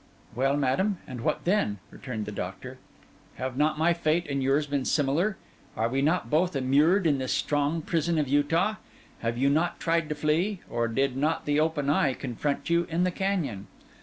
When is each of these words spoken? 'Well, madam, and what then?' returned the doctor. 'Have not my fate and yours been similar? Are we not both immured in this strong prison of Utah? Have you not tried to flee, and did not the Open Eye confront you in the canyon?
'Well, 0.33 0.57
madam, 0.57 0.97
and 1.07 1.21
what 1.21 1.45
then?' 1.45 1.77
returned 1.91 2.25
the 2.25 2.31
doctor. 2.31 2.79
'Have 3.35 3.55
not 3.55 3.77
my 3.77 3.93
fate 3.93 4.25
and 4.27 4.41
yours 4.41 4.65
been 4.65 4.83
similar? 4.83 5.37
Are 5.77 5.87
we 5.89 6.01
not 6.01 6.27
both 6.27 6.55
immured 6.55 7.05
in 7.05 7.19
this 7.19 7.31
strong 7.31 7.83
prison 7.83 8.17
of 8.17 8.27
Utah? 8.27 8.77
Have 9.19 9.37
you 9.37 9.47
not 9.47 9.79
tried 9.79 10.09
to 10.09 10.15
flee, 10.15 10.61
and 10.73 10.95
did 10.95 11.15
not 11.15 11.45
the 11.45 11.59
Open 11.59 11.87
Eye 11.87 12.13
confront 12.15 12.67
you 12.67 12.87
in 12.89 13.03
the 13.03 13.11
canyon? 13.11 13.67